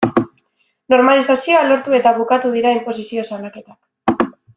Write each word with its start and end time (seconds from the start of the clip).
Normalizazioa 0.93 1.61
lortu 1.67 1.97
eta 1.99 2.13
bukatu 2.21 2.53
dira 2.57 2.71
inposizio 2.79 3.27
salaketak. 3.29 4.31